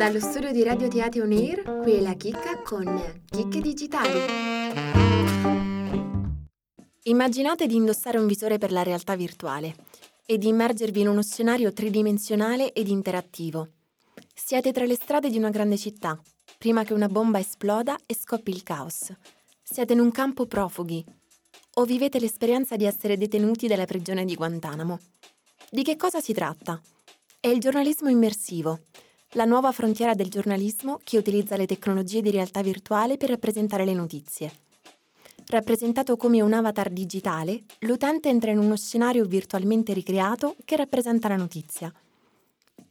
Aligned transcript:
Dallo 0.00 0.18
studio 0.18 0.50
di 0.50 0.62
Radio 0.62 0.88
Teatro 0.88 1.24
On 1.24 1.30
Air, 1.30 1.62
qui 1.82 1.92
è 1.92 2.00
la 2.00 2.14
chicca 2.14 2.62
con 2.62 3.20
Chicche 3.26 3.60
Digitali. 3.60 4.18
Immaginate 7.02 7.66
di 7.66 7.74
indossare 7.74 8.16
un 8.16 8.26
visore 8.26 8.56
per 8.56 8.72
la 8.72 8.82
realtà 8.82 9.14
virtuale 9.14 9.76
e 10.24 10.38
di 10.38 10.48
immergervi 10.48 11.02
in 11.02 11.08
uno 11.08 11.22
scenario 11.22 11.74
tridimensionale 11.74 12.72
ed 12.72 12.88
interattivo. 12.88 13.72
Siete 14.34 14.72
tra 14.72 14.86
le 14.86 14.94
strade 14.94 15.28
di 15.28 15.36
una 15.36 15.50
grande 15.50 15.76
città, 15.76 16.18
prima 16.56 16.82
che 16.82 16.94
una 16.94 17.08
bomba 17.08 17.38
esploda 17.38 17.98
e 18.06 18.16
scoppi 18.16 18.52
il 18.52 18.62
caos. 18.62 19.12
Siete 19.62 19.92
in 19.92 20.00
un 20.00 20.12
campo 20.12 20.46
profughi 20.46 21.04
o 21.74 21.84
vivete 21.84 22.18
l'esperienza 22.18 22.74
di 22.74 22.86
essere 22.86 23.18
detenuti 23.18 23.66
dalla 23.66 23.84
prigione 23.84 24.24
di 24.24 24.34
Guantanamo. 24.34 24.98
Di 25.70 25.82
che 25.82 25.96
cosa 25.96 26.22
si 26.22 26.32
tratta? 26.32 26.80
È 27.38 27.48
il 27.48 27.58
giornalismo 27.58 28.08
immersivo, 28.08 28.80
la 29.34 29.44
nuova 29.44 29.70
frontiera 29.70 30.14
del 30.14 30.28
giornalismo 30.28 30.98
che 31.04 31.16
utilizza 31.16 31.56
le 31.56 31.66
tecnologie 31.66 32.20
di 32.20 32.32
realtà 32.32 32.62
virtuale 32.62 33.16
per 33.16 33.28
rappresentare 33.28 33.84
le 33.84 33.94
notizie. 33.94 34.52
Rappresentato 35.46 36.16
come 36.16 36.40
un 36.40 36.52
avatar 36.52 36.90
digitale, 36.90 37.62
l'utente 37.80 38.28
entra 38.28 38.50
in 38.50 38.58
uno 38.58 38.76
scenario 38.76 39.24
virtualmente 39.24 39.92
ricreato 39.92 40.56
che 40.64 40.76
rappresenta 40.76 41.28
la 41.28 41.36
notizia. 41.36 41.92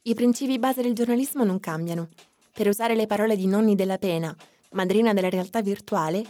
I 0.03 0.13
principi 0.13 0.59
base 0.59 0.81
del 0.81 0.93
giornalismo 0.93 1.43
non 1.43 1.59
cambiano. 1.59 2.07
Per 2.53 2.67
usare 2.67 2.95
le 2.95 3.05
parole 3.05 3.35
di 3.35 3.45
Nonni 3.45 3.75
della 3.75 3.97
Pena, 3.97 4.33
madrina 4.71 5.13
della 5.13 5.29
realtà 5.29 5.61
virtuale, 5.61 6.23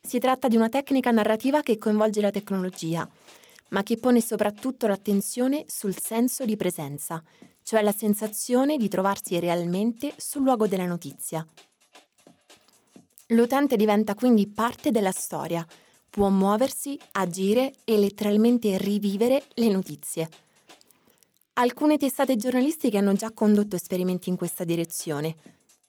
si 0.00 0.20
tratta 0.20 0.46
di 0.46 0.54
una 0.54 0.68
tecnica 0.68 1.10
narrativa 1.10 1.62
che 1.62 1.76
coinvolge 1.76 2.20
la 2.20 2.30
tecnologia, 2.30 3.08
ma 3.70 3.82
che 3.82 3.96
pone 3.96 4.20
soprattutto 4.20 4.86
l'attenzione 4.86 5.64
sul 5.66 5.96
senso 5.98 6.44
di 6.44 6.56
presenza, 6.56 7.20
cioè 7.66 7.82
la 7.82 7.90
sensazione 7.90 8.76
di 8.76 8.86
trovarsi 8.86 9.40
realmente 9.40 10.14
sul 10.18 10.42
luogo 10.42 10.68
della 10.68 10.86
notizia. 10.86 11.44
L'utente 13.30 13.74
diventa 13.74 14.14
quindi 14.14 14.46
parte 14.46 14.92
della 14.92 15.10
storia, 15.10 15.66
può 16.08 16.28
muoversi, 16.28 16.96
agire 17.12 17.72
e 17.82 17.98
letteralmente 17.98 18.78
rivivere 18.78 19.42
le 19.54 19.68
notizie. 19.68 20.28
Alcune 21.54 21.98
testate 21.98 22.36
giornalistiche 22.36 22.98
hanno 22.98 23.14
già 23.14 23.32
condotto 23.32 23.74
esperimenti 23.74 24.28
in 24.28 24.36
questa 24.36 24.62
direzione. 24.62 25.34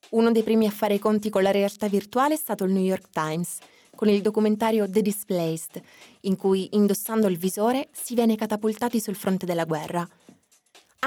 Uno 0.09 0.31
dei 0.31 0.41
primi 0.41 0.65
a 0.65 0.71
fare 0.71 0.95
i 0.95 0.99
conti 0.99 1.29
con 1.29 1.43
la 1.43 1.51
realtà 1.51 1.87
virtuale 1.87 2.33
è 2.33 2.37
stato 2.37 2.63
il 2.63 2.71
New 2.71 2.83
York 2.83 3.11
Times, 3.11 3.59
con 3.93 4.09
il 4.09 4.21
documentario 4.23 4.89
The 4.89 5.03
Displaced, 5.03 5.79
in 6.21 6.37
cui, 6.37 6.69
indossando 6.71 7.27
il 7.27 7.37
visore, 7.37 7.89
si 7.91 8.15
viene 8.15 8.35
catapultati 8.35 8.99
sul 8.99 9.15
fronte 9.15 9.45
della 9.45 9.65
guerra. 9.65 10.09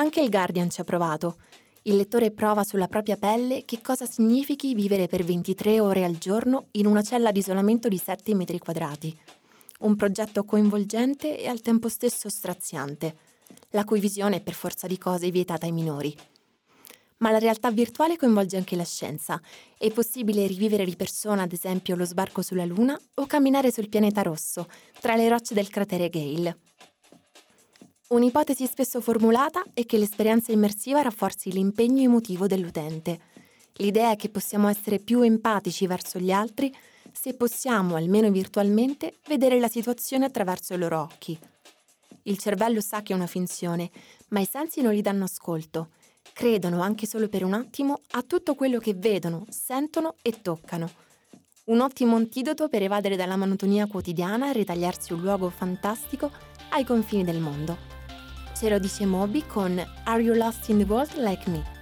Anche 0.01 0.23
il 0.23 0.31
Guardian 0.31 0.71
ci 0.71 0.81
ha 0.81 0.85
provato. 0.85 1.37
Il 1.83 1.95
lettore 1.95 2.31
prova 2.31 2.65
sulla 2.65 2.89
propria 2.89 3.19
pelle 3.19 3.67
che 3.67 3.83
cosa 3.83 4.07
significhi 4.07 4.75
vivere 4.75 5.09
per 5.09 5.23
23 5.25 5.79
ore 5.79 6.05
al 6.05 6.17
giorno 6.17 6.69
in 6.71 6.87
una 6.87 7.03
cella 7.03 7.31
di 7.31 7.41
isolamento 7.41 7.87
di 7.87 7.99
7 7.99 8.35
metri 8.35 8.59
quadrati. 8.59 9.15
Un 9.81 9.97
progetto 9.97 10.45
coinvolgente 10.45 11.39
e 11.39 11.49
al 11.49 11.61
tempo 11.61 11.91
stesso 11.91 12.31
straziante, 12.31 13.15
la 13.73 13.85
cui 13.85 14.01
visione 14.01 14.37
è 14.37 14.41
per 14.41 14.55
forza 14.55 14.87
di 14.87 14.97
cose 14.97 15.31
vietata 15.31 15.67
ai 15.67 15.73
minori. 15.73 16.17
Ma 17.19 17.31
la 17.31 17.39
realtà 17.39 17.71
virtuale 17.71 18.17
coinvolge 18.17 18.57
anche 18.57 18.77
la 18.77 18.85
scienza. 18.85 19.39
È 19.77 19.91
possibile 19.91 20.47
rivivere 20.47 20.87
di 20.87 20.97
persona, 20.97 21.43
ad 21.43 21.53
esempio, 21.53 21.95
lo 21.95 22.07
sbarco 22.07 22.41
sulla 22.41 22.65
Luna 22.65 22.99
o 23.17 23.27
camminare 23.27 23.71
sul 23.71 23.91
pianeta 23.91 24.23
rosso, 24.23 24.67
tra 24.99 25.15
le 25.15 25.29
rocce 25.29 25.53
del 25.53 25.69
cratere 25.69 26.09
Gale. 26.09 26.57
Un'ipotesi 28.11 28.67
spesso 28.67 29.01
formulata 29.01 29.63
è 29.73 29.87
che 29.87 29.97
l'esperienza 29.97 30.51
immersiva 30.51 31.01
rafforzi 31.01 31.53
l'impegno 31.53 32.03
emotivo 32.03 32.49
dell'utente. 32.49 33.21
L'idea 33.75 34.11
è 34.11 34.17
che 34.17 34.31
possiamo 34.31 34.67
essere 34.67 34.99
più 34.99 35.21
empatici 35.21 35.87
verso 35.87 36.19
gli 36.19 36.33
altri 36.33 36.75
se 37.13 37.35
possiamo, 37.35 37.95
almeno 37.95 38.29
virtualmente, 38.33 39.19
vedere 39.29 39.61
la 39.61 39.69
situazione 39.69 40.25
attraverso 40.25 40.75
i 40.75 40.79
loro 40.79 41.01
occhi. 41.03 41.39
Il 42.23 42.37
cervello 42.37 42.81
sa 42.81 43.01
che 43.03 43.13
è 43.13 43.17
una 43.17 43.29
finzione, 43.29 43.93
ma 44.31 44.41
i 44.41 44.49
sensi 44.51 44.81
non 44.81 44.93
gli 44.93 45.03
danno 45.03 45.23
ascolto. 45.23 45.91
Credono 46.33 46.81
anche 46.81 47.07
solo 47.07 47.29
per 47.29 47.45
un 47.45 47.53
attimo 47.53 48.01
a 48.11 48.23
tutto 48.23 48.57
quello 48.57 48.81
che 48.81 48.95
vedono, 48.95 49.47
sentono 49.51 50.17
e 50.21 50.41
toccano. 50.43 50.91
Un 51.67 51.79
ottimo 51.79 52.17
antidoto 52.17 52.69
per 52.69 52.83
evadere 52.83 53.15
dalla 53.15 53.37
monotonia 53.37 53.87
quotidiana 53.87 54.51
e 54.51 54.53
ritagliarsi 54.53 55.13
un 55.13 55.21
luogo 55.21 55.49
fantastico 55.49 56.33
ai 56.71 56.85
confini 56.85 57.23
del 57.23 57.39
mondo. 57.39 58.00
Ce 58.61 58.69
lo 58.69 58.79
dice 58.79 59.07
Moby 59.07 59.41
con 59.41 59.83
Are 60.05 60.23
You 60.23 60.35
Lost 60.35 60.69
in 60.69 60.77
the 60.77 60.85
World 60.85 61.15
Like 61.17 61.51
Me? 61.51 61.80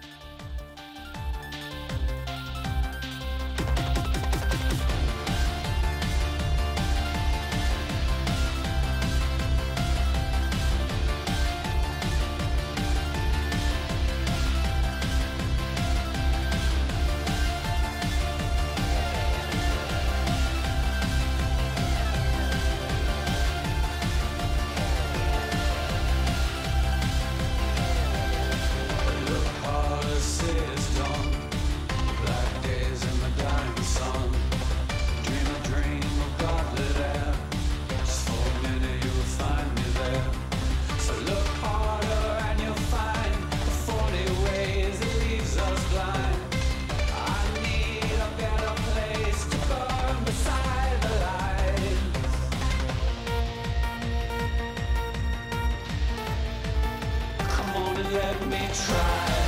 let 58.13 58.47
me 58.49 58.59
try. 58.73 59.48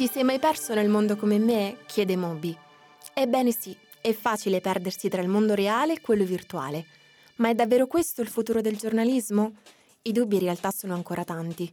Ti 0.00 0.08
sei 0.08 0.24
mai 0.24 0.38
perso 0.38 0.72
nel 0.72 0.88
mondo 0.88 1.14
come 1.14 1.38
me? 1.38 1.76
chiede 1.86 2.16
Moby. 2.16 2.56
Ebbene 3.12 3.52
sì, 3.52 3.76
è 4.00 4.14
facile 4.14 4.62
perdersi 4.62 5.10
tra 5.10 5.20
il 5.20 5.28
mondo 5.28 5.52
reale 5.52 5.92
e 5.92 6.00
quello 6.00 6.24
virtuale. 6.24 6.86
Ma 7.36 7.50
è 7.50 7.54
davvero 7.54 7.86
questo 7.86 8.22
il 8.22 8.28
futuro 8.28 8.62
del 8.62 8.78
giornalismo? 8.78 9.56
I 10.00 10.12
dubbi 10.12 10.36
in 10.36 10.40
realtà 10.40 10.70
sono 10.70 10.94
ancora 10.94 11.22
tanti. 11.22 11.70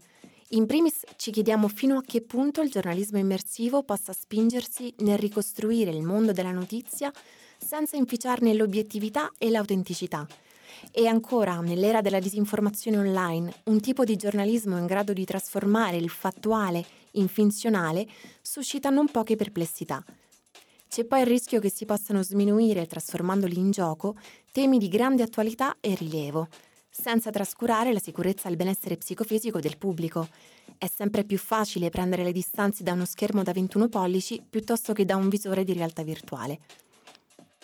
In 0.49 0.65
primis 0.65 1.05
ci 1.15 1.31
chiediamo 1.31 1.69
fino 1.69 1.99
a 1.99 2.03
che 2.05 2.19
punto 2.19 2.59
il 2.59 2.69
giornalismo 2.69 3.17
immersivo 3.17 3.83
possa 3.83 4.11
spingersi 4.11 4.93
nel 4.97 5.17
ricostruire 5.17 5.91
il 5.91 6.03
mondo 6.03 6.33
della 6.33 6.51
notizia 6.51 7.09
senza 7.57 7.95
inficiarne 7.95 8.53
l'obiettività 8.53 9.31
e 9.37 9.49
l'autenticità, 9.49 10.27
E 10.91 11.07
ancora, 11.07 11.59
nell'era 11.59 12.01
della 12.01 12.19
disinformazione 12.19 12.97
online, 12.97 13.53
un 13.65 13.79
tipo 13.79 14.03
di 14.03 14.15
giornalismo 14.15 14.77
in 14.77 14.85
grado 14.85 15.13
di 15.13 15.25
trasformare 15.25 15.97
il 15.97 16.09
fattuale 16.09 16.85
in 17.13 17.27
finzionale 17.27 18.07
suscita 18.41 18.89
non 18.89 19.09
poche 19.09 19.35
perplessità. 19.35 20.03
C'è 20.87 21.03
poi 21.03 21.21
il 21.21 21.27
rischio 21.27 21.59
che 21.59 21.69
si 21.69 21.85
possano 21.85 22.23
sminuire, 22.23 22.87
trasformandoli 22.87 23.57
in 23.57 23.71
gioco, 23.71 24.15
temi 24.51 24.77
di 24.77 24.87
grande 24.87 25.21
attualità 25.21 25.75
e 25.81 25.95
rilievo, 25.95 26.47
senza 26.89 27.29
trascurare 27.29 27.91
la 27.91 27.99
sicurezza 27.99 28.47
e 28.47 28.51
il 28.51 28.57
benessere 28.57 28.97
psicofisico 28.97 29.59
del 29.59 29.77
pubblico. 29.77 30.27
È 30.77 30.87
sempre 30.87 31.25
più 31.25 31.37
facile 31.37 31.89
prendere 31.89 32.23
le 32.23 32.31
distanze 32.31 32.83
da 32.83 32.93
uno 32.93 33.05
schermo 33.05 33.43
da 33.43 33.51
21 33.51 33.89
pollici 33.89 34.41
piuttosto 34.47 34.93
che 34.93 35.05
da 35.05 35.15
un 35.15 35.27
visore 35.27 35.63
di 35.63 35.73
realtà 35.73 36.03
virtuale. 36.03 36.59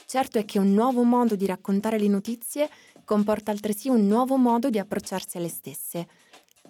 Certo 0.06 0.38
è 0.38 0.46
che 0.46 0.60
un 0.60 0.74
nuovo 0.74 1.04
modo 1.04 1.36
di 1.36 1.46
raccontare 1.46 1.98
le 1.98 2.08
notizie 2.08 2.70
comporta 3.06 3.52
altresì 3.52 3.90
un 3.90 4.08
nuovo 4.08 4.38
modo 4.38 4.70
di 4.70 4.80
approcciarsi 4.80 5.38
alle 5.38 5.50
stesse. 5.50 6.08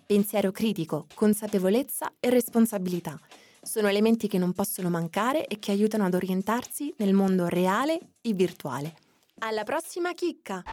Pensiero 0.05 0.51
critico, 0.51 1.07
consapevolezza 1.15 2.13
e 2.19 2.29
responsabilità 2.29 3.19
sono 3.63 3.87
elementi 3.87 4.27
che 4.27 4.37
non 4.37 4.51
possono 4.51 4.89
mancare 4.89 5.47
e 5.47 5.57
che 5.57 5.71
aiutano 5.71 6.05
ad 6.05 6.13
orientarsi 6.13 6.93
nel 6.97 7.13
mondo 7.13 7.47
reale 7.47 7.97
e 8.21 8.33
virtuale. 8.33 8.93
Alla 9.39 9.63
prossima 9.63 10.13
chicca! 10.13 10.61